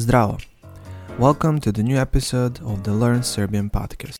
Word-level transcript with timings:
Zdravo! 0.00 0.42
Welcome 1.18 1.60
to 1.60 1.70
the 1.70 1.82
new 1.82 1.98
episode 1.98 2.58
of 2.62 2.84
the 2.84 2.92
Learn 2.92 3.22
Serbian 3.22 3.68
podcast. 3.68 4.16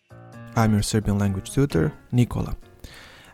I'm 0.55 0.73
your 0.73 0.83
Serbian 0.83 1.17
language 1.17 1.49
tutor, 1.49 1.93
Nikola. 2.11 2.55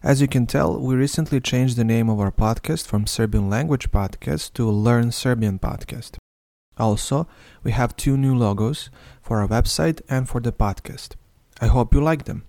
As 0.01 0.21
you 0.21 0.29
can 0.29 0.45
tell, 0.47 0.79
we 0.79 0.95
recently 0.95 1.41
changed 1.41 1.75
the 1.75 1.83
name 1.83 2.09
of 2.09 2.21
our 2.21 2.31
podcast 2.31 2.87
from 2.87 3.05
Serbian 3.05 3.49
Language 3.49 3.91
Podcast 3.91 4.53
to 4.53 4.71
Learn 4.71 5.11
Serbian 5.11 5.59
Podcast. 5.59 6.15
Also, 6.77 7.27
we 7.65 7.71
have 7.71 7.97
two 7.97 8.15
new 8.15 8.33
logos 8.33 8.89
for 9.21 9.41
our 9.41 9.47
website 9.49 9.99
and 10.07 10.29
for 10.29 10.39
the 10.39 10.53
podcast. 10.53 11.15
I 11.59 11.67
hope 11.67 11.93
you 11.93 11.99
like 11.99 12.23
them. 12.23 12.45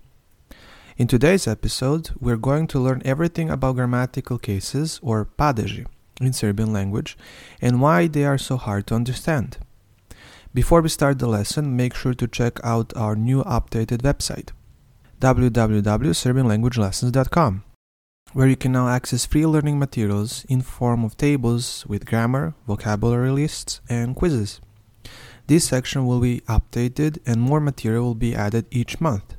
In 0.95 1.07
today's 1.07 1.45
episode, 1.45 2.11
we're 2.21 2.37
going 2.37 2.67
to 2.67 2.79
learn 2.79 3.01
everything 3.03 3.49
about 3.49 3.75
grammatical 3.75 4.37
cases 4.39 5.01
or 5.03 5.25
padeži 5.25 5.85
in 6.21 6.31
Serbian 6.31 6.71
language 6.71 7.17
and 7.61 7.81
why 7.81 8.07
they 8.07 8.23
are 8.23 8.37
so 8.37 8.55
hard 8.55 8.87
to 8.87 8.95
understand. 8.95 9.57
Before 10.51 10.81
we 10.81 10.89
start 10.89 11.19
the 11.19 11.27
lesson, 11.27 11.75
make 11.75 11.93
sure 11.93 12.15
to 12.15 12.27
check 12.27 12.59
out 12.63 12.91
our 12.97 13.15
new 13.15 13.43
updated 13.43 14.01
website 14.01 14.49
www.serbianlanguagelessons.com 15.21 17.63
where 18.33 18.47
you 18.47 18.55
can 18.55 18.71
now 18.71 18.87
access 18.87 19.25
free 19.25 19.45
learning 19.45 19.79
materials 19.79 20.45
in 20.47 20.61
form 20.61 21.03
of 21.03 21.17
tables 21.17 21.85
with 21.87 22.05
grammar, 22.05 22.53
vocabulary 22.67 23.31
lists, 23.31 23.81
and 23.89 24.15
quizzes. 24.15 24.61
This 25.47 25.65
section 25.65 26.05
will 26.05 26.19
be 26.19 26.41
updated 26.41 27.17
and 27.25 27.41
more 27.41 27.59
material 27.59 28.03
will 28.03 28.15
be 28.15 28.35
added 28.35 28.65
each 28.71 29.01
month. 29.01 29.35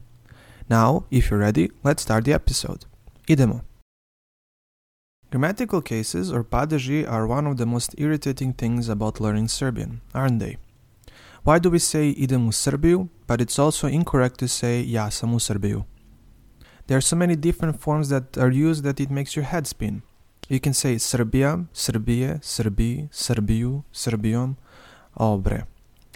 Now, 0.68 1.04
if 1.10 1.30
you're 1.30 1.40
ready, 1.40 1.70
let's 1.84 2.02
start 2.02 2.24
the 2.24 2.32
episode. 2.32 2.84
Idemo. 3.28 3.62
Grammatical 5.30 5.80
cases 5.80 6.32
or 6.32 6.42
padeži 6.42 7.06
are 7.06 7.26
one 7.26 7.46
of 7.46 7.56
the 7.56 7.66
most 7.66 7.94
irritating 7.98 8.52
things 8.52 8.88
about 8.88 9.20
learning 9.20 9.46
Serbian, 9.46 10.00
aren't 10.12 10.40
they? 10.40 10.56
Why 11.44 11.58
do 11.58 11.70
we 11.70 11.78
say 11.78 12.10
idem 12.10 12.46
u 12.46 12.52
Srbiju, 12.52 13.08
but 13.26 13.40
it's 13.40 13.58
also 13.58 13.88
incorrect 13.88 14.38
to 14.38 14.48
say 14.48 14.84
ja 14.86 15.10
sam 15.10 15.34
u 15.34 15.38
Srbiju? 15.38 15.84
There 16.86 16.96
are 16.96 17.02
so 17.02 17.16
many 17.16 17.36
different 17.36 17.80
forms 17.80 18.08
that 18.08 18.38
are 18.38 18.50
used 18.50 18.82
that 18.84 19.00
it 19.00 19.10
makes 19.10 19.36
your 19.36 19.46
head 19.46 19.66
spin. 19.66 20.02
You 20.48 20.60
can 20.60 20.74
say 20.74 20.94
Srbija, 20.96 21.66
Srbije, 21.72 22.40
Srbiji, 22.42 23.08
Srbiju, 23.12 23.82
Srbijom. 23.92 24.56
Oh 25.14 25.38
bre. 25.38 25.66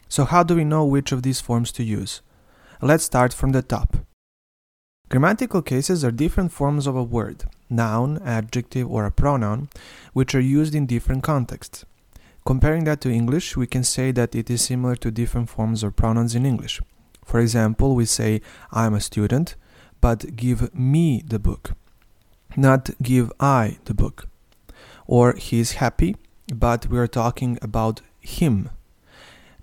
So 0.09 0.25
how 0.25 0.43
do 0.43 0.55
we 0.57 0.65
know 0.65 0.85
which 0.85 1.13
of 1.13 1.23
these 1.23 1.41
forms 1.41 1.73
to 1.73 1.83
use? 1.83 2.21
Let's 2.83 3.05
start 3.05 3.33
from 3.33 3.53
the 3.53 3.63
top. 3.63 3.97
Grammatical 5.09 5.63
cases 5.63 6.05
are 6.05 6.11
different 6.11 6.51
forms 6.53 6.87
of 6.87 6.97
a 6.97 7.03
word, 7.03 7.45
noun, 7.71 8.19
adjective, 8.25 8.91
or 8.91 9.07
a 9.07 9.13
pronoun, 9.13 9.69
which 10.13 10.35
are 10.35 10.41
used 10.41 10.75
in 10.75 10.87
different 10.87 11.23
contexts. 11.23 11.85
Comparing 12.45 12.85
that 12.85 13.01
to 13.01 13.11
English, 13.11 13.57
we 13.57 13.67
can 13.67 13.83
say 13.83 14.13
that 14.13 14.35
it 14.35 14.51
is 14.51 14.61
similar 14.61 14.97
to 14.97 15.11
different 15.11 15.49
forms 15.49 15.83
of 15.83 15.97
pronouns 15.97 16.35
in 16.35 16.45
English. 16.45 16.81
For 17.25 17.41
example, 17.41 17.95
we 17.95 18.05
say, 18.05 18.43
I'm 18.71 18.93
a 18.93 19.01
student, 19.01 19.57
but 20.03 20.37
give 20.37 20.75
me 20.75 21.23
the 21.27 21.39
book, 21.39 21.73
not 22.55 22.91
give 23.01 23.33
I 23.41 23.79
the 23.87 23.95
book. 23.95 24.29
Or 25.07 25.33
he 25.33 25.59
is 25.59 25.73
happy, 25.73 26.17
but 26.55 26.87
we 26.89 26.99
are 26.99 27.07
talking 27.07 27.59
about 27.63 28.03
him, 28.21 28.69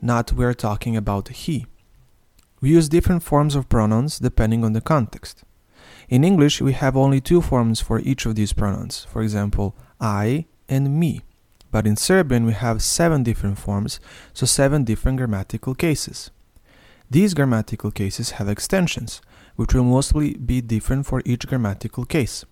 not 0.02 0.34
we 0.34 0.44
are 0.44 0.56
talking 0.56 0.98
about 0.98 1.28
he. 1.28 1.68
We 2.62 2.70
use 2.70 2.90
different 2.90 3.22
forms 3.22 3.56
of 3.56 3.70
pronouns 3.70 4.18
depending 4.18 4.66
on 4.66 4.74
the 4.74 4.82
context. 4.82 5.44
In 6.10 6.24
English, 6.24 6.62
we 6.62 6.74
have 6.74 6.98
only 6.98 7.22
two 7.22 7.42
forms 7.42 7.80
for 7.80 8.00
each 8.00 8.26
of 8.26 8.34
these 8.34 8.54
pronouns, 8.54 9.06
for 9.06 9.22
example, 9.22 9.76
I 10.00 10.46
and 10.68 11.00
me. 11.00 11.22
But 11.72 11.88
in 11.88 11.96
Serbian, 11.96 12.46
we 12.46 12.54
have 12.54 12.84
seven 12.84 13.24
different 13.24 13.58
forms, 13.58 14.00
so 14.34 14.46
seven 14.46 14.84
different 14.84 15.18
grammatical 15.18 15.74
cases. 15.74 16.30
These 17.10 17.34
grammatical 17.34 17.92
cases 17.92 18.32
have 18.32 18.50
extensions, 18.50 19.22
which 19.56 19.74
will 19.74 19.84
mostly 19.84 20.34
be 20.34 20.62
different 20.62 21.06
for 21.06 21.22
each 21.26 21.48
grammatical 21.48 22.06
case. 22.06 22.46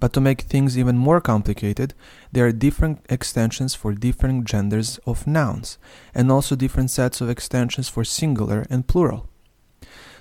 But 0.00 0.12
to 0.14 0.20
make 0.20 0.42
things 0.42 0.76
even 0.76 0.98
more 0.98 1.20
complicated, 1.20 1.94
there 2.32 2.46
are 2.46 2.52
different 2.52 3.04
extensions 3.08 3.74
for 3.74 3.94
different 3.94 4.44
genders 4.44 4.98
of 5.06 5.26
nouns, 5.26 5.78
and 6.14 6.30
also 6.30 6.56
different 6.56 6.90
sets 6.90 7.20
of 7.20 7.30
extensions 7.30 7.88
for 7.88 8.04
singular 8.04 8.66
and 8.68 8.86
plural. 8.86 9.28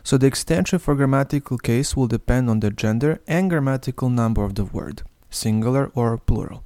So 0.04 0.18
the 0.18 0.28
extension 0.28 0.80
for 0.80 0.96
grammatical 0.96 1.58
case 1.58 1.96
will 1.96 2.08
depend 2.08 2.50
on 2.50 2.60
the 2.60 2.72
gender 2.72 3.22
and 3.28 3.50
grammatical 3.50 4.10
number 4.10 4.44
of 4.44 4.56
the 4.56 4.66
word, 4.66 5.02
singular 5.30 5.92
or 5.96 6.18
plural. 6.18 6.64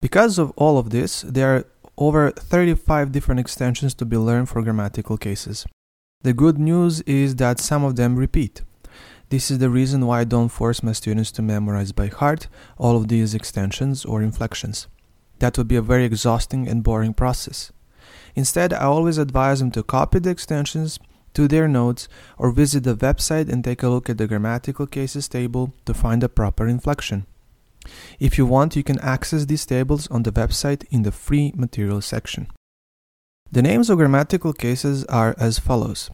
Because 0.00 0.38
of 0.38 0.52
all 0.56 0.78
of 0.78 0.90
this, 0.90 1.22
there 1.22 1.56
are 1.56 1.64
over 1.96 2.30
35 2.30 3.10
different 3.10 3.40
extensions 3.40 3.94
to 3.94 4.04
be 4.04 4.16
learned 4.16 4.48
for 4.48 4.62
grammatical 4.62 5.16
cases. 5.16 5.66
The 6.22 6.32
good 6.32 6.58
news 6.58 7.00
is 7.02 7.36
that 7.36 7.58
some 7.58 7.82
of 7.82 7.96
them 7.96 8.14
repeat. 8.14 8.62
This 9.30 9.50
is 9.50 9.58
the 9.58 9.70
reason 9.70 10.06
why 10.06 10.20
I 10.20 10.24
don't 10.24 10.48
force 10.48 10.82
my 10.82 10.92
students 10.92 11.32
to 11.32 11.42
memorize 11.42 11.92
by 11.92 12.06
heart 12.06 12.46
all 12.78 12.96
of 12.96 13.08
these 13.08 13.34
extensions 13.34 14.04
or 14.04 14.22
inflections. 14.22 14.86
That 15.40 15.58
would 15.58 15.68
be 15.68 15.76
a 15.76 15.82
very 15.82 16.04
exhausting 16.04 16.68
and 16.68 16.82
boring 16.84 17.12
process. 17.12 17.72
Instead, 18.36 18.72
I 18.72 18.84
always 18.84 19.18
advise 19.18 19.58
them 19.58 19.72
to 19.72 19.82
copy 19.82 20.20
the 20.20 20.30
extensions 20.30 20.98
to 21.34 21.48
their 21.48 21.68
notes 21.68 22.08
or 22.38 22.52
visit 22.52 22.84
the 22.84 22.96
website 22.96 23.48
and 23.48 23.64
take 23.64 23.82
a 23.82 23.88
look 23.88 24.08
at 24.08 24.18
the 24.18 24.28
grammatical 24.28 24.86
cases 24.86 25.28
table 25.28 25.74
to 25.86 25.92
find 25.92 26.22
the 26.22 26.28
proper 26.28 26.68
inflection. 26.68 27.26
If 28.18 28.38
you 28.38 28.46
want, 28.46 28.76
you 28.76 28.82
can 28.82 28.98
access 29.00 29.46
these 29.46 29.66
tables 29.66 30.08
on 30.08 30.22
the 30.22 30.32
website 30.32 30.84
in 30.90 31.02
the 31.02 31.12
free 31.12 31.52
material 31.54 32.00
section. 32.00 32.48
The 33.50 33.62
names 33.62 33.88
of 33.88 33.98
grammatical 33.98 34.52
cases 34.52 35.04
are 35.06 35.34
as 35.38 35.58
follows 35.58 36.10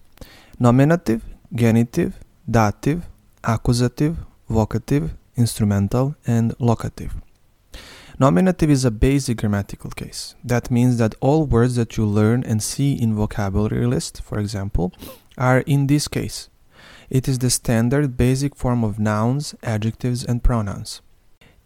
nominative, 0.59 1.23
genitive, 1.53 2.21
dative, 2.49 3.07
accusative, 3.43 4.17
vocative, 4.49 5.11
instrumental, 5.37 6.15
and 6.27 6.55
locative. 6.59 7.15
Nominative 8.19 8.71
is 8.71 8.85
a 8.85 8.93
basic 8.93 9.39
grammatical 9.39 9.91
case. 9.91 10.37
That 10.45 10.71
means 10.71 10.99
that 10.99 11.17
all 11.21 11.47
words 11.47 11.75
that 11.75 11.97
you 11.97 12.07
learn 12.07 12.45
and 12.45 12.63
see 12.63 12.93
in 12.93 13.17
vocabulary 13.17 13.87
list, 13.87 14.23
for 14.23 14.39
example, 14.39 14.93
are 15.37 15.61
in 15.61 15.89
this 15.89 16.07
case. 16.07 16.49
It 17.11 17.27
is 17.27 17.41
the 17.41 17.51
standard 17.51 18.17
basic 18.17 18.55
form 18.55 18.85
of 18.85 19.01
nouns, 19.01 19.57
adjectives, 19.65 20.25
and 20.25 20.45
pronouns. 20.45 21.03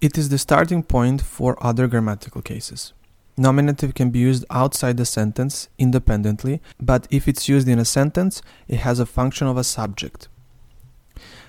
It 0.00 0.16
is 0.16 0.28
the 0.28 0.38
starting 0.38 0.84
point 0.84 1.20
for 1.20 1.56
other 1.60 1.88
grammatical 1.88 2.40
cases. 2.40 2.92
Nominative 3.36 3.94
can 3.94 4.10
be 4.10 4.20
used 4.20 4.44
outside 4.48 4.96
the 4.96 5.04
sentence 5.04 5.68
independently, 5.76 6.60
but 6.80 7.08
if 7.10 7.26
it's 7.26 7.48
used 7.48 7.66
in 7.66 7.80
a 7.80 7.84
sentence, 7.84 8.40
it 8.68 8.78
has 8.80 9.00
a 9.00 9.06
function 9.06 9.48
of 9.48 9.56
a 9.56 9.64
subject. 9.64 10.28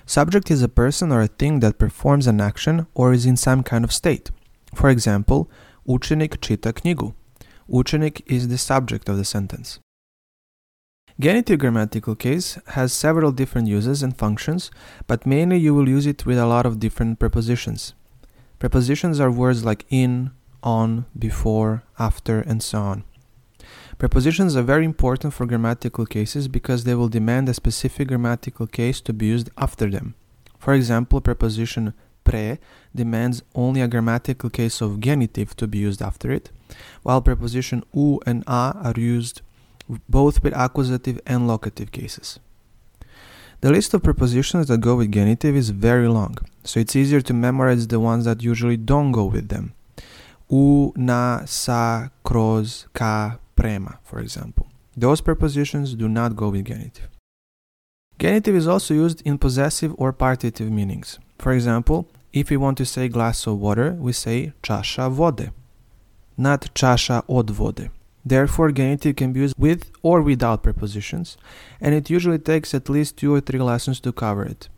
Subject 0.04 0.50
is 0.50 0.62
a 0.62 0.68
person 0.68 1.12
or 1.12 1.20
a 1.20 1.28
thing 1.28 1.60
that 1.60 1.78
performs 1.78 2.26
an 2.26 2.40
action 2.40 2.88
or 2.92 3.12
is 3.12 3.24
in 3.24 3.36
some 3.36 3.62
kind 3.62 3.84
of 3.84 3.92
state. 3.92 4.32
For 4.74 4.90
example, 4.90 5.48
učenik 5.86 6.40
čita 6.40 6.72
knjigu. 6.72 7.14
Učenik 7.68 8.22
is 8.26 8.48
the 8.48 8.58
subject 8.58 9.08
of 9.08 9.16
the 9.16 9.24
sentence. 9.24 9.78
Genitive 11.20 11.60
grammatical 11.60 12.16
case 12.16 12.58
has 12.68 12.92
several 12.92 13.30
different 13.30 13.68
uses 13.68 14.02
and 14.02 14.16
functions, 14.16 14.72
but 15.06 15.24
mainly 15.24 15.58
you 15.58 15.72
will 15.72 15.88
use 15.88 16.06
it 16.06 16.26
with 16.26 16.38
a 16.38 16.46
lot 16.46 16.66
of 16.66 16.80
different 16.80 17.20
prepositions. 17.20 17.94
Prepositions 18.60 19.18
are 19.18 19.30
words 19.30 19.64
like 19.64 19.86
in, 19.88 20.32
on, 20.62 21.06
before, 21.18 21.82
after, 21.98 22.40
and 22.40 22.62
so 22.62 22.78
on. 22.78 23.04
Prepositions 23.98 24.54
are 24.54 24.62
very 24.62 24.84
important 24.84 25.32
for 25.32 25.46
grammatical 25.46 26.04
cases 26.04 26.46
because 26.46 26.84
they 26.84 26.94
will 26.94 27.08
demand 27.08 27.48
a 27.48 27.54
specific 27.54 28.08
grammatical 28.08 28.66
case 28.66 29.00
to 29.00 29.14
be 29.14 29.26
used 29.26 29.48
after 29.56 29.88
them. 29.88 30.14
For 30.58 30.74
example, 30.74 31.22
preposition 31.22 31.94
pre 32.22 32.58
demands 32.94 33.42
only 33.54 33.80
a 33.80 33.88
grammatical 33.88 34.50
case 34.50 34.82
of 34.82 35.00
genitive 35.00 35.56
to 35.56 35.66
be 35.66 35.78
used 35.78 36.02
after 36.02 36.30
it, 36.30 36.50
while 37.02 37.22
preposition 37.22 37.82
u 37.94 38.20
and 38.26 38.44
na 38.46 38.72
are 38.82 39.00
used 39.00 39.40
both 40.06 40.42
with 40.42 40.54
accusative 40.54 41.18
and 41.26 41.48
locative 41.48 41.92
cases. 41.92 42.38
The 43.62 43.70
list 43.70 43.92
of 43.92 44.02
prepositions 44.02 44.68
that 44.68 44.78
go 44.78 44.96
with 44.96 45.12
genitive 45.12 45.54
is 45.54 45.68
very 45.68 46.08
long, 46.08 46.38
so 46.64 46.80
it's 46.80 46.96
easier 46.96 47.20
to 47.20 47.34
memorize 47.34 47.86
the 47.86 48.00
ones 48.00 48.24
that 48.24 48.42
usually 48.42 48.78
don't 48.78 49.12
go 49.12 49.26
with 49.26 49.48
them. 49.48 49.74
U, 50.50 50.94
na, 50.96 51.44
sa, 51.44 52.08
kroz, 52.24 52.86
ka, 52.94 53.38
prema, 53.54 53.98
for 54.02 54.18
example. 54.18 54.66
Those 54.96 55.20
prepositions 55.20 55.94
do 55.94 56.08
not 56.08 56.36
go 56.36 56.48
with 56.48 56.64
genitive. 56.64 57.08
Genitive 58.18 58.56
is 58.56 58.66
also 58.66 58.94
used 58.94 59.20
in 59.26 59.36
possessive 59.36 59.94
or 59.98 60.12
partitive 60.12 60.70
meanings. 60.70 61.18
For 61.38 61.52
example, 61.52 62.08
if 62.32 62.48
we 62.48 62.56
want 62.56 62.78
to 62.78 62.86
say 62.86 63.08
glass 63.08 63.46
of 63.46 63.58
water, 63.58 63.92
we 63.92 64.12
say 64.14 64.52
čaša 64.62 65.10
vode, 65.12 65.50
not 66.38 66.72
čaša 66.74 67.24
od 67.28 67.50
vode. 67.50 67.90
Therefore, 68.24 68.70
genitive 68.70 69.16
can 69.16 69.32
be 69.32 69.40
used 69.40 69.54
with 69.58 69.90
or 70.02 70.20
without 70.20 70.62
prepositions, 70.62 71.36
and 71.80 71.94
it 71.94 72.10
usually 72.10 72.38
takes 72.38 72.74
at 72.74 72.90
least 72.90 73.16
two 73.16 73.34
or 73.34 73.40
three 73.40 73.60
lessons 73.60 74.00
to 74.00 74.12
cover 74.12 74.44
it. 74.44 74.68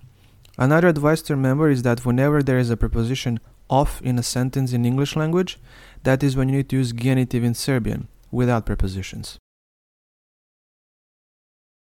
Another 0.59 0.89
advice 0.89 1.23
to 1.23 1.35
remember 1.35 1.71
is 1.71 1.83
that 1.83 2.05
whenever 2.05 2.43
there 2.43 2.59
is 2.59 2.71
a 2.71 2.77
preposition 2.77 3.41
off 3.69 4.00
in 4.03 4.19
a 4.19 4.23
sentence 4.23 4.73
in 4.73 4.85
English 4.85 5.17
language, 5.17 5.59
that 6.05 6.23
is 6.23 6.37
when 6.37 6.49
you 6.49 6.56
need 6.56 6.69
to 6.69 6.77
use 6.77 6.93
genitive 6.93 7.43
in 7.43 7.55
Serbian, 7.55 8.09
without 8.31 8.67
prepositions. 8.67 9.39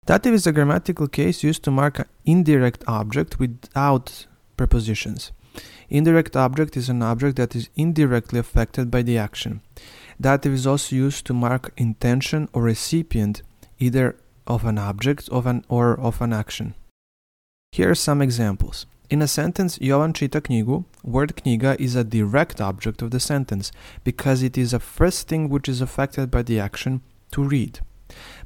Dative 0.05 0.33
is 0.35 0.45
a 0.45 0.51
grammatical 0.51 1.07
case 1.07 1.43
used 1.43 1.63
to 1.63 1.71
mark 1.71 1.99
an 1.99 2.05
indirect 2.25 2.83
object 2.87 3.39
without 3.39 4.27
prepositions. 4.55 5.31
Indirect 5.89 6.35
object 6.35 6.77
is 6.77 6.89
an 6.89 7.01
object 7.01 7.37
that 7.37 7.55
is 7.55 7.69
indirectly 7.75 8.39
affected 8.39 8.91
by 8.91 9.01
the 9.01 9.17
action. 9.17 9.61
Dative 10.19 10.53
is 10.53 10.65
also 10.65 10.95
used 10.95 11.25
to 11.25 11.33
mark 11.33 11.73
intention 11.77 12.47
or 12.53 12.63
recipient 12.63 13.41
either 13.79 14.15
of 14.47 14.65
an 14.65 14.77
object 14.77 15.27
of 15.29 15.45
an, 15.45 15.65
or 15.67 15.99
of 15.99 16.21
an 16.21 16.31
action. 16.31 16.75
Here 17.71 17.89
are 17.91 17.95
some 17.95 18.21
examples. 18.21 18.85
In 19.09 19.21
a 19.21 19.27
sentence, 19.27 19.77
Jovan 19.77 20.13
čita 20.13 20.41
knjigu, 20.41 20.85
word 21.03 21.35
knjiga 21.35 21.79
is 21.79 21.95
a 21.95 22.03
direct 22.03 22.59
object 22.59 23.01
of 23.01 23.11
the 23.11 23.19
sentence 23.19 23.71
because 24.03 24.41
it 24.41 24.57
is 24.57 24.73
a 24.73 24.79
first 24.79 25.27
thing 25.27 25.49
which 25.49 25.69
is 25.69 25.81
affected 25.81 26.31
by 26.31 26.41
the 26.41 26.59
action 26.59 27.01
to 27.31 27.43
read. 27.43 27.81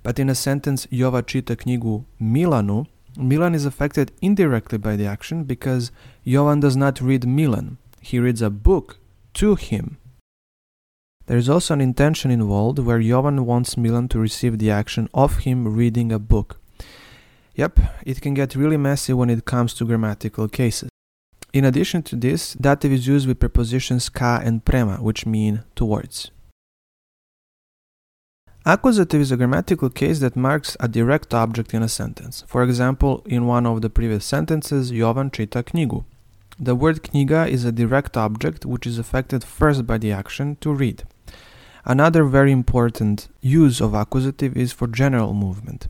But 0.04 0.20
in 0.20 0.30
a 0.30 0.36
sentence, 0.36 0.86
Jova 0.88 1.24
čita 1.24 1.56
knjigu 1.56 2.06
Milanu, 2.22 2.88
Milan 3.18 3.56
is 3.56 3.66
affected 3.66 4.12
indirectly 4.22 4.78
by 4.78 4.96
the 4.96 5.06
action 5.06 5.44
because 5.44 5.92
Jovan 6.26 6.60
does 6.60 6.76
not 6.76 7.02
read 7.02 7.26
Milan. 7.26 7.78
He 8.02 8.20
reads 8.20 8.42
a 8.42 8.50
book 8.50 8.98
to 9.36 9.56
him. 9.56 9.98
There 11.30 11.38
is 11.38 11.48
also 11.48 11.76
an 11.76 11.82
intention 11.82 12.32
involved 12.32 12.80
where 12.80 13.00
Jovan 13.00 13.46
wants 13.46 13.78
Milan 13.78 14.08
to 14.08 14.18
receive 14.18 14.58
the 14.58 14.72
action 14.72 15.08
of 15.14 15.38
him 15.46 15.76
reading 15.76 16.12
a 16.12 16.18
book. 16.18 16.60
Yep, 17.54 17.80
it 18.04 18.20
can 18.20 18.34
get 18.34 18.56
really 18.56 18.78
messy 18.78 19.14
when 19.14 19.30
it 19.30 19.46
comes 19.46 19.76
to 19.76 19.86
grammatical 19.86 20.48
cases. 20.48 20.90
In 21.54 21.66
addition 21.66 22.02
to 22.04 22.16
this, 22.16 22.56
dative 22.56 22.92
is 22.92 23.06
used 23.06 23.28
with 23.28 23.40
prepositions 23.40 24.10
ka 24.10 24.42
and 24.44 24.66
prema, 24.66 25.04
which 25.04 25.28
mean 25.28 25.66
towards. 25.76 26.32
Accusative 28.66 29.22
is 29.22 29.32
a 29.32 29.38
grammatical 29.38 29.92
case 29.92 30.22
that 30.22 30.36
marks 30.36 30.76
a 30.80 30.88
direct 30.88 31.32
object 31.36 31.76
in 31.76 31.84
a 31.84 31.88
sentence. 31.88 32.44
For 32.48 32.64
example, 32.64 33.22
in 33.28 33.46
one 33.46 33.68
of 33.68 33.84
the 33.84 33.92
previous 33.92 34.26
sentences, 34.26 34.90
Jovan 34.90 35.30
čita 35.30 35.62
knjigu. 35.62 36.06
The 36.60 36.74
word 36.74 37.04
knjiga 37.04 37.48
is 37.48 37.66
a 37.66 37.72
direct 37.72 38.18
object 38.18 38.66
which 38.66 38.88
is 38.88 38.98
affected 38.98 39.44
first 39.44 39.86
by 39.86 40.00
the 40.00 40.12
action 40.12 40.58
to 40.62 40.74
read. 40.74 41.04
Another 41.86 42.24
very 42.24 42.52
important 42.52 43.30
use 43.42 43.82
of 43.82 43.94
accusative 43.94 44.56
is 44.58 44.72
for 44.72 44.88
general 44.88 45.34
movement. 45.34 45.88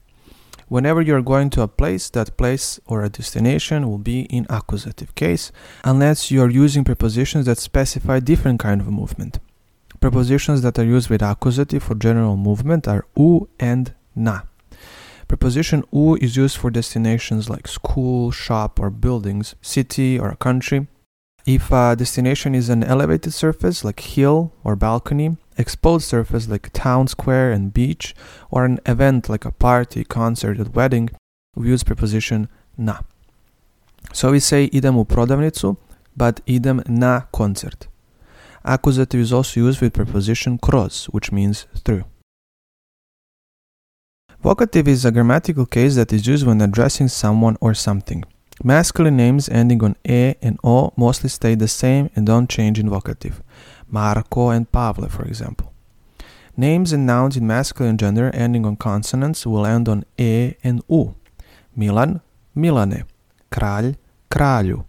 Whenever 0.68 1.02
you're 1.02 1.24
going 1.24 1.50
to 1.50 1.64
a 1.64 1.68
place, 1.68 2.10
that 2.12 2.38
place 2.38 2.80
or 2.86 3.04
a 3.04 3.10
destination 3.10 3.90
will 3.90 3.98
be 3.98 4.22
in 4.22 4.46
accusative 4.52 5.16
case, 5.16 5.52
unless 5.84 6.30
you're 6.30 6.50
using 6.50 6.84
prepositions 6.84 7.48
that 7.48 7.58
specify 7.58 8.20
different 8.20 8.60
kind 8.60 8.80
of 8.80 8.88
movement. 8.88 9.40
Prepositions 10.00 10.62
that 10.62 10.78
are 10.78 10.86
used 10.86 11.10
with 11.10 11.24
accusative 11.24 11.82
for 11.82 11.96
general 11.96 12.38
movement 12.38 12.88
are 12.88 13.06
u 13.18 13.50
and 13.60 13.96
na. 14.16 14.42
Preposition 15.28 15.84
u 15.92 16.16
is 16.16 16.38
used 16.38 16.58
for 16.58 16.70
destinations 16.70 17.50
like 17.50 17.68
school, 17.68 18.32
shop, 18.32 18.80
or 18.80 18.92
buildings, 18.92 19.56
city, 19.62 20.20
or 20.20 20.30
a 20.30 20.38
country. 20.38 20.88
If 21.52 21.72
a 21.72 21.96
destination 21.96 22.54
is 22.54 22.70
an 22.70 22.84
elevated 22.84 23.34
surface 23.34 23.84
like 23.84 24.02
hill 24.02 24.54
or 24.64 24.76
balcony, 24.76 25.36
exposed 25.58 26.08
surface 26.08 26.48
like 26.48 26.72
town 26.74 27.08
square 27.08 27.52
and 27.52 27.74
beach, 27.74 28.14
or 28.52 28.66
an 28.66 28.80
event 28.86 29.30
like 29.30 29.46
a 29.46 29.52
party, 29.52 30.04
concert, 30.04 30.60
or 30.60 30.66
wedding, 30.66 31.10
we 31.56 31.70
use 31.70 31.84
preposition 31.84 32.50
na. 32.78 33.00
So 34.14 34.30
we 34.30 34.40
say 34.40 34.70
idem 34.72 34.96
u 34.98 35.06
prodavnicu, 35.06 35.78
but 36.16 36.40
idem 36.48 36.84
na 36.88 37.22
koncert. 37.34 37.88
Accusative 38.64 39.20
is 39.20 39.34
also 39.34 39.62
used 39.62 39.82
with 39.82 39.94
preposition 39.94 40.60
kroz, 40.60 41.06
which 41.06 41.32
means 41.32 41.66
through. 41.84 42.06
Vocative 44.44 44.88
is 44.88 45.04
a 45.04 45.12
grammatical 45.12 45.66
case 45.66 45.96
that 45.96 46.14
is 46.14 46.28
used 46.28 46.46
when 46.46 46.62
addressing 46.62 47.08
someone 47.08 47.58
or 47.60 47.74
something. 47.74 48.24
Masculine 48.64 49.16
names 49.16 49.48
ending 49.48 49.82
on 49.84 49.96
e 50.04 50.36
and 50.42 50.60
o 50.64 50.92
mostly 50.98 51.30
stay 51.30 51.56
the 51.56 51.68
same 51.68 52.10
and 52.16 52.26
don't 52.26 52.50
change 52.50 52.78
in 52.78 52.90
vocative. 52.90 53.42
Marko 53.88 54.50
and 54.50 54.70
Pavle, 54.72 55.10
for 55.10 55.24
example. 55.24 55.72
Names 56.58 56.92
and 56.92 57.06
nouns 57.06 57.38
in 57.38 57.48
masculine 57.48 57.98
gender 57.98 58.30
ending 58.34 58.66
on 58.66 58.76
consonants 58.76 59.46
will 59.46 59.66
end 59.66 59.88
on 59.88 60.04
e 60.18 60.56
and 60.62 60.84
u. 60.90 61.16
Milan, 61.74 62.20
Milane. 62.56 63.06
Kralj, 63.50 63.96
Kralju. 64.30 64.86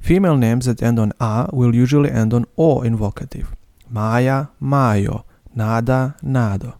Female 0.00 0.36
names 0.36 0.66
that 0.66 0.82
end 0.82 0.98
on 0.98 1.12
a 1.20 1.48
will 1.52 1.74
usually 1.74 2.10
end 2.10 2.34
on 2.34 2.44
o 2.58 2.82
in 2.82 2.98
vocative. 2.98 3.54
Maja, 3.88 4.48
Majo, 4.58 5.24
Nada, 5.54 6.16
Nado. 6.24 6.74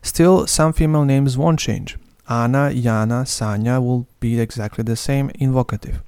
Still, 0.00 0.46
some 0.46 0.72
female 0.72 1.04
names 1.04 1.36
won't 1.36 1.58
change. 1.58 1.98
Ana, 2.28 2.72
Jana, 2.74 3.24
Sanja 3.24 3.82
will 3.82 4.06
be 4.20 4.40
exactly 4.40 4.82
the 4.82 4.96
same 4.96 5.30
in 5.36 5.52
vocative. 5.52 6.00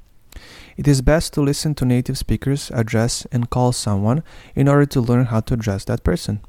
It 0.77 0.87
is 0.87 1.01
best 1.01 1.33
to 1.35 1.41
listen 1.41 1.75
to 1.77 1.85
native 1.85 2.19
speakers 2.19 2.71
address 2.73 3.27
and 3.33 3.51
call 3.51 3.73
someone 3.73 4.23
in 4.55 4.69
order 4.69 4.87
to 4.87 5.01
learn 5.01 5.27
how 5.27 5.41
to 5.41 5.55
address 5.55 5.85
that 5.85 6.05
person. 6.05 6.41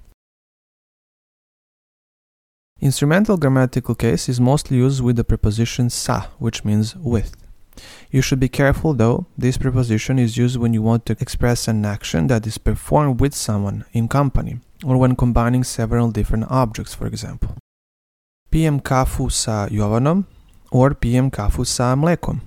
Instrumental 2.81 3.37
grammatical 3.37 3.93
case 3.93 4.29
is 4.29 4.39
mostly 4.39 4.77
used 4.77 5.03
with 5.03 5.17
the 5.17 5.23
preposition 5.23 5.89
sa, 5.89 6.27
which 6.37 6.63
means 6.63 6.95
with. 6.95 7.35
You 8.09 8.21
should 8.21 8.39
be 8.39 8.49
careful 8.49 8.93
though, 8.93 9.25
this 9.37 9.57
preposition 9.57 10.17
is 10.17 10.37
used 10.37 10.57
when 10.57 10.73
you 10.73 10.81
want 10.81 11.05
to 11.07 11.17
express 11.19 11.67
an 11.67 11.85
action 11.85 12.27
that 12.27 12.47
is 12.47 12.57
performed 12.57 13.19
with 13.19 13.35
someone 13.35 13.85
in 13.91 14.07
company, 14.07 14.59
or 14.83 14.97
when 14.97 15.15
combining 15.15 15.63
several 15.63 16.09
different 16.09 16.45
objects, 16.49 16.93
for 16.95 17.05
example. 17.05 17.58
Pijem 18.51 18.81
kafu 18.81 19.31
sa 19.31 19.67
Jovanom 19.67 20.25
or 20.71 20.91
pijem 20.91 21.31
kafu 21.31 21.65
sa 21.65 21.95
mlekom. 21.95 22.41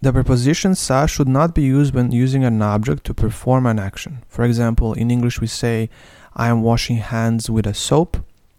The 0.00 0.12
preposition 0.12 0.74
sa 0.74 1.06
should 1.06 1.28
not 1.28 1.54
be 1.54 1.62
used 1.62 1.94
when 1.94 2.12
using 2.12 2.44
an 2.44 2.60
object 2.62 3.04
to 3.04 3.14
perform 3.14 3.66
an 3.66 3.78
action. 3.78 4.22
For 4.28 4.44
example, 4.44 4.92
in 4.92 5.10
English 5.10 5.40
we 5.40 5.46
say 5.46 5.88
I 6.36 6.48
am 6.48 6.62
washing 6.62 6.98
hands 6.98 7.48
with 7.48 7.66
a 7.66 7.74
soap, 7.74 8.18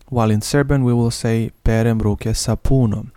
while 0.09 0.31
in 0.31 0.41
Serbian 0.41 0.83
we 0.83 0.93
will 0.93 1.11
say 1.11 1.51
perem 1.63 2.01
ruke 2.01 2.33
sapunom 2.33 3.11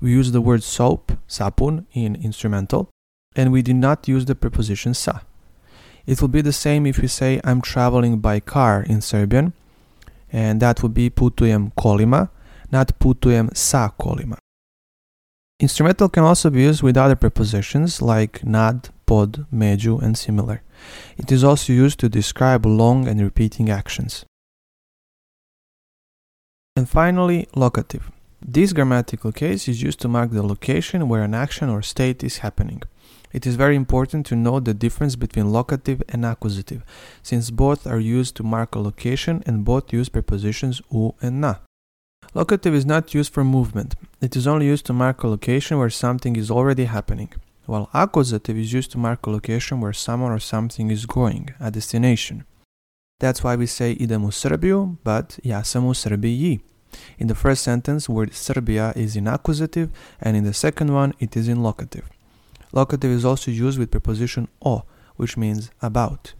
we 0.00 0.10
use 0.10 0.32
the 0.32 0.40
word 0.40 0.62
soap, 0.62 1.12
sapun, 1.28 1.84
in 1.92 2.16
instrumental, 2.16 2.88
and 3.36 3.52
we 3.52 3.62
do 3.62 3.74
not 3.74 4.08
use 4.08 4.24
the 4.24 4.34
preposition 4.34 4.94
sa. 4.94 5.20
It 6.06 6.20
will 6.20 6.28
be 6.28 6.40
the 6.40 6.52
same 6.52 6.86
if 6.86 6.98
we 6.98 7.08
say 7.08 7.40
I'm 7.44 7.60
traveling 7.60 8.18
by 8.18 8.40
car 8.40 8.82
in 8.82 9.00
Serbian, 9.00 9.52
and 10.32 10.60
that 10.60 10.82
would 10.82 10.94
be 10.94 11.10
putujem 11.10 11.72
kolima, 11.74 12.30
not 12.70 12.98
putujem 12.98 13.50
sa 13.54 13.88
kolima. 13.88 14.36
Instrumental 15.60 16.08
can 16.08 16.24
also 16.24 16.48
be 16.50 16.62
used 16.62 16.82
with 16.82 16.96
other 16.96 17.16
prepositions 17.16 18.00
like 18.00 18.42
nad, 18.44 18.88
pod, 19.04 19.46
među, 19.52 20.02
and 20.02 20.16
similar. 20.16 20.62
It 21.18 21.30
is 21.30 21.44
also 21.44 21.72
used 21.72 21.98
to 22.00 22.08
describe 22.08 22.64
long 22.64 23.06
and 23.06 23.20
repeating 23.20 23.68
actions. 23.68 24.24
And 26.76 26.88
finally, 26.88 27.46
locative. 27.54 28.10
This 28.40 28.72
grammatical 28.72 29.32
case 29.32 29.68
is 29.68 29.82
used 29.82 30.00
to 30.00 30.08
mark 30.08 30.30
the 30.30 30.42
location 30.42 31.08
where 31.08 31.22
an 31.22 31.34
action 31.34 31.68
or 31.68 31.82
state 31.82 32.24
is 32.24 32.38
happening. 32.38 32.82
It 33.32 33.46
is 33.46 33.54
very 33.56 33.76
important 33.76 34.24
to 34.26 34.34
know 34.34 34.60
the 34.60 34.72
difference 34.72 35.14
between 35.14 35.52
locative 35.52 36.02
and 36.08 36.24
accusative, 36.24 36.82
since 37.22 37.50
both 37.50 37.86
are 37.86 38.00
used 38.00 38.34
to 38.36 38.42
mark 38.42 38.74
a 38.74 38.80
location 38.80 39.42
and 39.44 39.64
both 39.64 39.92
use 39.92 40.08
prepositions 40.08 40.80
u 40.90 41.14
and 41.20 41.42
na. 41.42 41.56
Locative 42.32 42.74
is 42.74 42.86
not 42.86 43.12
used 43.12 43.32
for 43.32 43.42
movement, 43.42 43.96
it 44.20 44.36
is 44.36 44.46
only 44.46 44.66
used 44.66 44.86
to 44.86 44.92
mark 44.92 45.24
a 45.24 45.28
location 45.28 45.78
where 45.78 45.90
something 45.90 46.36
is 46.36 46.48
already 46.48 46.84
happening, 46.84 47.32
while 47.66 47.90
accusative 47.92 48.56
is 48.56 48.72
used 48.72 48.92
to 48.92 48.98
mark 48.98 49.26
a 49.26 49.30
location 49.30 49.80
where 49.80 49.92
someone 49.92 50.30
or 50.30 50.38
something 50.38 50.92
is 50.92 51.06
going, 51.06 51.50
a 51.58 51.72
destination. 51.72 52.44
That's 53.18 53.42
why 53.42 53.56
we 53.56 53.66
say 53.66 53.96
idem 54.00 54.22
u 54.22 54.30
Srbiju, 54.30 54.96
but 55.02 55.40
ja 55.42 55.62
sam 55.62 55.84
u 55.86 55.94
Srbiji. 55.94 56.60
In 57.18 57.26
the 57.26 57.34
first 57.34 57.62
sentence, 57.64 58.08
word 58.08 58.32
Serbia 58.32 58.92
is 58.96 59.16
in 59.16 59.26
accusative, 59.26 59.90
and 60.20 60.36
in 60.36 60.44
the 60.44 60.54
second 60.54 60.92
one, 60.94 61.12
it 61.18 61.36
is 61.36 61.48
in 61.48 61.62
locative. 61.62 62.08
Locative 62.72 63.10
is 63.10 63.24
also 63.24 63.50
used 63.50 63.78
with 63.78 63.90
preposition 63.90 64.46
o, 64.64 64.82
which 65.16 65.36
means 65.36 65.70
about. 65.82 66.34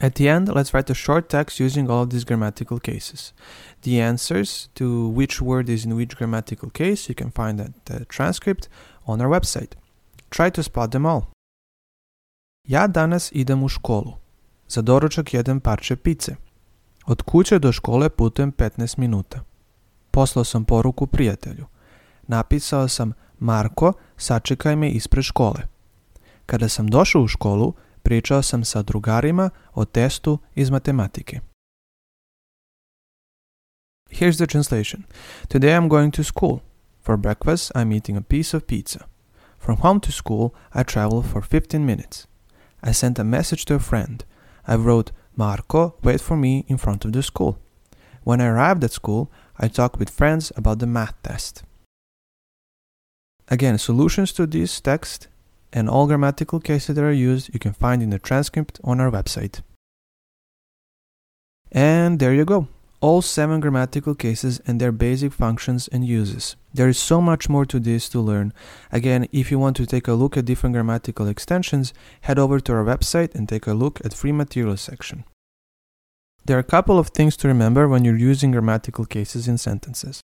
At 0.00 0.14
the 0.14 0.28
end, 0.28 0.48
let's 0.54 0.72
write 0.72 0.90
a 0.90 0.94
short 0.94 1.28
text 1.28 1.58
using 1.58 1.90
all 1.90 2.02
of 2.02 2.10
these 2.10 2.24
grammatical 2.24 2.78
cases. 2.78 3.32
The 3.82 4.00
answers 4.00 4.68
to 4.74 5.08
which 5.08 5.40
word 5.40 5.68
is 5.68 5.84
in 5.84 5.96
which 5.96 6.16
grammatical 6.16 6.70
case 6.70 7.08
you 7.08 7.14
can 7.14 7.30
find 7.30 7.60
at 7.60 7.84
the 7.84 7.94
uh, 7.94 8.04
transcript 8.08 8.68
on 9.06 9.20
our 9.20 9.28
website. 9.28 9.72
Try 10.30 10.50
to 10.50 10.62
spot 10.62 10.92
them 10.92 11.06
all. 11.06 11.22
Ja 12.64 12.86
danas 12.86 13.30
idem 13.32 13.62
u 13.62 13.68
školu. 13.68 14.12
Za 14.68 14.82
doručak 14.82 15.34
jedem 15.34 15.60
parče 15.60 15.96
pice. 15.96 16.36
Od 17.06 17.22
kuće 17.22 17.58
do 17.58 17.72
škole 17.72 18.08
putujem 18.08 18.52
15 18.52 18.98
minuta. 18.98 19.40
Poslao 20.10 20.44
sam 20.44 20.64
poruku 20.64 21.06
prijatelju. 21.06 21.66
Napisao 22.26 22.88
sam 22.88 23.12
Marko, 23.38 23.92
sačekaj 24.16 24.76
me 24.76 24.90
ispred 24.90 25.24
škole. 25.24 25.60
Kada 26.46 26.68
sam 26.68 26.86
došao 26.86 27.22
u 27.22 27.28
školu, 27.28 27.74
pričao 28.08 28.42
sam 28.42 28.64
sa 28.64 28.82
drugarima 28.82 29.50
o 29.74 29.84
testu 29.84 30.38
iz 30.54 30.70
matematike. 30.70 31.40
Here's 34.10 34.38
the 34.38 34.46
translation 34.46 35.02
Today 35.48 35.76
I'm 35.76 35.88
going 35.88 36.16
to 36.16 36.22
school. 36.22 36.58
For 37.02 37.16
breakfast, 37.16 37.72
I'm 37.74 37.92
eating 37.96 38.16
a 38.16 38.20
piece 38.20 38.56
of 38.56 38.62
pizza. 38.62 38.98
From 39.64 39.76
home 39.76 40.00
to 40.00 40.12
school, 40.12 40.50
I 40.74 40.84
travel 40.84 41.22
for 41.22 41.42
15 41.42 41.84
minutes. 41.84 42.26
I 42.88 42.92
sent 42.92 43.18
a 43.18 43.24
message 43.24 43.64
to 43.64 43.74
a 43.74 43.78
friend. 43.78 44.24
I 44.66 44.74
wrote, 44.76 45.12
Marco, 45.36 45.94
wait 46.02 46.20
for 46.20 46.36
me 46.36 46.64
in 46.66 46.78
front 46.78 47.04
of 47.04 47.12
the 47.12 47.22
school. 47.22 47.56
When 48.24 48.40
I 48.40 48.46
arrived 48.46 48.84
at 48.84 48.92
school, 48.92 49.26
I 49.60 49.68
talked 49.68 49.98
with 49.98 50.16
friends 50.16 50.52
about 50.56 50.78
the 50.78 50.86
math 50.86 51.22
test. 51.22 51.62
Again, 53.48 53.78
solutions 53.78 54.32
to 54.32 54.46
this 54.46 54.80
text 54.80 55.28
and 55.72 55.88
all 55.88 56.06
grammatical 56.06 56.60
cases 56.60 56.96
that 56.96 57.04
are 57.04 57.12
used 57.12 57.52
you 57.52 57.60
can 57.60 57.72
find 57.72 58.02
in 58.02 58.10
the 58.10 58.18
transcript 58.18 58.80
on 58.84 59.00
our 59.00 59.10
website. 59.10 59.60
And 61.70 62.18
there 62.18 62.34
you 62.34 62.44
go 62.44 62.68
all 63.00 63.22
seven 63.22 63.60
grammatical 63.60 64.14
cases 64.14 64.60
and 64.66 64.80
their 64.80 64.92
basic 64.92 65.32
functions 65.32 65.88
and 65.88 66.04
uses. 66.04 66.56
There 66.74 66.88
is 66.88 66.98
so 66.98 67.20
much 67.20 67.48
more 67.48 67.64
to 67.66 67.78
this 67.78 68.08
to 68.10 68.20
learn. 68.20 68.52
Again, 68.90 69.28
if 69.32 69.50
you 69.50 69.58
want 69.58 69.76
to 69.76 69.86
take 69.86 70.08
a 70.08 70.14
look 70.14 70.36
at 70.36 70.44
different 70.44 70.74
grammatical 70.74 71.28
extensions, 71.28 71.94
head 72.22 72.38
over 72.38 72.58
to 72.60 72.72
our 72.72 72.84
website 72.84 73.34
and 73.34 73.48
take 73.48 73.66
a 73.66 73.74
look 73.74 74.04
at 74.04 74.14
free 74.14 74.32
materials 74.32 74.80
section. 74.80 75.24
There 76.44 76.56
are 76.56 76.60
a 76.60 76.64
couple 76.64 76.98
of 76.98 77.08
things 77.08 77.36
to 77.38 77.48
remember 77.48 77.86
when 77.86 78.04
you're 78.04 78.16
using 78.16 78.50
grammatical 78.50 79.04
cases 79.04 79.46
in 79.46 79.58
sentences. 79.58 80.20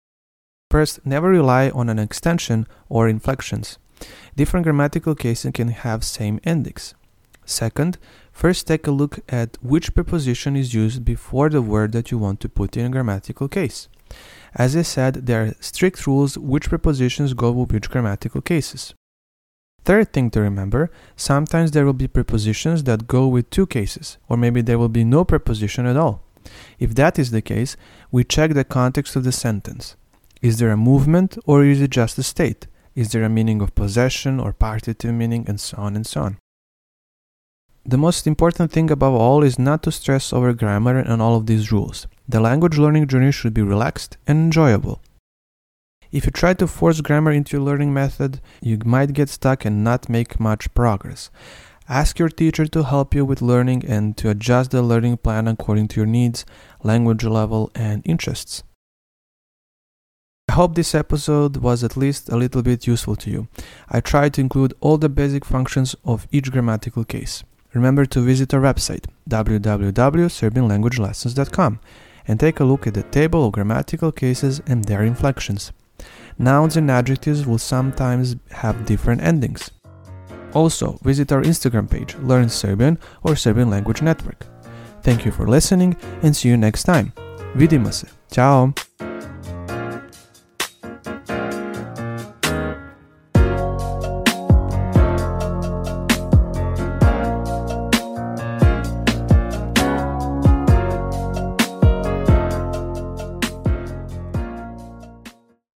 First, 0.72 1.06
never 1.06 1.30
rely 1.30 1.70
on 1.70 1.90
an 1.90 2.00
extension 2.00 2.66
or 2.90 3.08
inflections. 3.08 3.78
Different 4.36 4.64
grammatical 4.64 5.16
cases 5.16 5.52
can 5.54 5.70
have 5.70 6.04
same 6.04 6.40
endings. 6.44 6.96
Second, 7.46 7.98
first 8.32 8.68
take 8.68 8.88
a 8.88 8.92
look 8.92 9.20
at 9.30 9.58
which 9.62 9.94
preposition 9.94 10.56
is 10.56 10.74
used 10.74 11.04
before 11.04 11.50
the 11.50 11.62
word 11.62 11.92
that 11.92 12.12
you 12.12 12.18
want 12.18 12.40
to 12.40 12.50
put 12.50 12.78
in 12.78 12.86
a 12.86 12.90
grammatical 12.90 13.48
case. 13.48 13.88
As 14.56 14.76
I 14.76 14.84
said, 14.84 15.26
there 15.26 15.44
are 15.44 15.54
strict 15.60 16.06
rules 16.08 16.38
which 16.38 16.70
prepositions 16.70 17.34
go 17.34 17.52
with 17.52 17.72
which 17.72 17.90
grammatical 17.90 18.42
cases. 18.42 18.94
Third 19.84 20.14
thing 20.14 20.30
to 20.32 20.42
remember, 20.42 20.92
sometimes 21.18 21.72
there 21.72 21.86
will 21.86 21.94
be 21.94 22.08
prepositions 22.08 22.84
that 22.86 23.08
go 23.08 23.28
with 23.28 23.50
two 23.50 23.66
cases, 23.66 24.18
or 24.30 24.38
maybe 24.38 24.62
there 24.62 24.80
will 24.80 24.90
be 24.90 25.04
no 25.04 25.26
preposition 25.26 25.86
at 25.86 25.98
all. 25.98 26.22
If 26.80 26.96
that 26.96 27.20
is 27.20 27.32
the 27.32 27.42
case, 27.42 27.76
we 28.12 28.24
check 28.24 28.54
the 28.54 28.64
context 28.64 29.16
of 29.16 29.24
the 29.24 29.32
sentence. 29.32 29.96
Is 30.42 30.60
there 30.60 30.72
a 30.72 30.78
movement 30.78 31.38
or 31.46 31.66
is 31.66 31.82
it 31.82 31.90
just 31.90 32.18
a 32.18 32.24
state? 32.24 32.68
Is 32.96 33.12
there 33.12 33.24
a 33.24 33.30
meaning 33.30 33.62
of 33.62 33.76
possession 33.76 34.40
or 34.40 34.54
partitive 34.54 35.14
meaning 35.14 35.46
and 35.48 35.60
so 35.60 35.78
on 35.78 35.96
and 35.96 36.06
so 36.06 36.22
on. 36.22 36.38
The 37.86 37.98
most 37.98 38.28
important 38.28 38.72
thing 38.72 38.90
above 38.92 39.14
all 39.14 39.44
is 39.44 39.60
not 39.60 39.84
to 39.84 39.92
stress 39.92 40.32
over 40.32 40.54
grammar 40.54 40.98
and 41.00 41.22
all 41.22 41.36
of 41.36 41.48
these 41.48 41.72
rules. 41.72 42.08
The 42.30 42.40
language 42.40 42.78
learning 42.78 43.08
journey 43.08 43.32
should 43.32 43.54
be 43.54 43.62
relaxed 43.62 44.18
and 44.26 44.38
enjoyable. 44.40 45.02
If 46.12 46.26
you 46.26 46.32
try 46.32 46.54
to 46.54 46.68
force 46.68 47.02
grammar 47.02 47.32
into 47.32 47.58
your 47.58 47.66
learning 47.66 47.94
method, 47.94 48.40
you 48.62 48.78
might 48.86 49.14
get 49.14 49.28
stuck 49.30 49.66
and 49.66 49.84
not 49.84 50.08
make 50.08 50.40
much 50.40 50.74
progress. 50.74 51.32
Ask 51.90 52.20
your 52.20 52.30
teacher 52.30 52.66
to 52.68 52.84
help 52.84 53.14
you 53.14 53.26
with 53.26 53.42
learning 53.42 53.84
and 53.86 54.16
to 54.18 54.30
adjust 54.30 54.72
the 54.72 54.82
learning 54.82 55.18
plan 55.18 55.48
according 55.48 55.90
to 55.90 55.98
your 55.98 56.06
needs, 56.06 56.46
language 56.84 57.26
level, 57.26 57.72
and 57.76 58.02
interests. 58.06 58.64
I 60.50 60.54
hope 60.54 60.76
this 60.76 60.94
episode 60.94 61.58
was 61.58 61.84
at 61.84 61.98
least 61.98 62.30
a 62.30 62.38
little 62.38 62.62
bit 62.62 62.86
useful 62.86 63.16
to 63.18 63.30
you. 63.30 63.48
I 63.90 64.02
tried 64.02 64.34
to 64.36 64.42
include 64.42 64.74
all 64.82 64.98
the 64.98 65.10
basic 65.10 65.46
functions 65.46 65.96
of 66.06 66.28
each 66.32 66.52
grammatical 66.52 67.04
case 67.04 67.44
remember 67.74 68.06
to 68.06 68.22
visit 68.22 68.54
our 68.54 68.62
website 68.62 69.06
www.serbianlanguagelessons.com 69.30 71.80
and 72.28 72.40
take 72.40 72.60
a 72.60 72.64
look 72.64 72.88
at 72.88 72.94
the 72.94 73.04
table 73.04 73.46
of 73.46 73.52
grammatical 73.52 74.12
cases 74.12 74.62
and 74.68 74.86
their 74.86 75.04
inflections. 75.04 75.72
Nouns 76.38 76.78
and 76.78 76.90
adjectives 76.90 77.46
will 77.46 77.58
sometimes 77.58 78.38
have 78.52 78.86
different 78.86 79.22
endings. 79.22 79.70
Also, 80.54 80.98
visit 81.04 81.30
our 81.32 81.42
Instagram 81.42 81.90
page, 81.90 82.16
Learn 82.18 82.50
Serbian 82.50 83.00
or 83.24 83.36
Serbian 83.36 83.70
Language 83.70 84.02
Network. 84.02 84.46
Thank 85.02 85.26
you 85.26 85.32
for 85.32 85.48
listening 85.48 85.96
and 86.22 86.36
see 86.36 86.50
you 86.50 86.58
next 86.58 86.84
time. 86.84 87.14
Vidimo 87.56 87.94
se. 87.94 88.08
Ciao! 88.32 88.74